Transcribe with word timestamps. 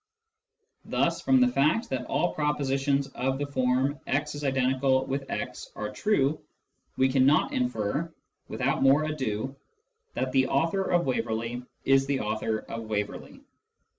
Thus 0.85 1.21
from 1.21 1.39
the 1.41 1.47
fact 1.47 1.87
that 1.91 2.05
all 2.07 2.33
propositions 2.33 3.05
of 3.09 3.37
the 3.37 3.45
form" 3.45 3.99
x=x" 4.07 5.67
are 5.75 5.89
true 5.91 6.41
we 6.97 7.07
cannot 7.07 7.53
infer, 7.53 8.11
without 8.47 8.81
more 8.81 9.03
ado, 9.03 9.55
that 10.15 10.31
the 10.31 10.47
author 10.47 10.81
of 10.89 11.05
Waverley 11.05 11.63
is 11.85 12.07
the 12.07 12.19
author 12.21 12.57
of 12.61 12.71
s 12.81 12.89
Waverley. 12.89 13.41